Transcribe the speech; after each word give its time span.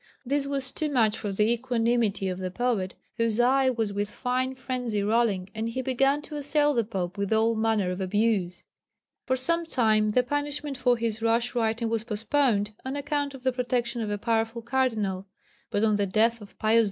This 0.25 0.47
was 0.47 0.71
too 0.71 0.89
much 0.89 1.15
for 1.15 1.31
the 1.31 1.51
equanimity 1.53 2.27
of 2.27 2.39
the 2.39 2.49
poet, 2.49 2.95
whose 3.17 3.39
eye 3.39 3.69
was 3.69 3.93
with 3.93 4.09
fine 4.09 4.55
frenzy 4.55 5.03
rolling, 5.03 5.51
and 5.53 5.69
he 5.69 5.83
began 5.83 6.23
to 6.23 6.37
assail 6.37 6.73
the 6.73 6.83
Pope 6.83 7.19
with 7.19 7.31
all 7.31 7.53
manner 7.53 7.91
of 7.91 8.01
abuse. 8.01 8.63
For 9.27 9.35
some 9.35 9.63
time 9.63 10.09
the 10.09 10.23
punishment 10.23 10.75
for 10.75 10.97
his 10.97 11.21
rash 11.21 11.53
writing 11.53 11.87
was 11.89 12.03
postponed, 12.03 12.71
on 12.83 12.95
account 12.95 13.35
of 13.35 13.43
the 13.43 13.51
protection 13.53 14.01
of 14.01 14.09
a 14.09 14.17
powerful 14.17 14.63
Cardinal; 14.63 15.27
but 15.69 15.83
on 15.83 15.97
the 15.97 16.07
death 16.07 16.41
of 16.41 16.57
Pius 16.57 16.79
IV. 16.79 16.79